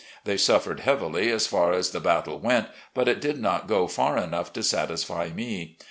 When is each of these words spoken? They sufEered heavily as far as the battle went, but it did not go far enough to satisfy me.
They 0.23 0.33
sufEered 0.37 0.79
heavily 0.79 1.29
as 1.29 1.45
far 1.45 1.73
as 1.73 1.91
the 1.91 1.99
battle 1.99 2.39
went, 2.39 2.69
but 2.95 3.07
it 3.07 3.21
did 3.21 3.39
not 3.39 3.67
go 3.67 3.85
far 3.87 4.17
enough 4.17 4.51
to 4.53 4.63
satisfy 4.63 5.27
me. 5.29 5.77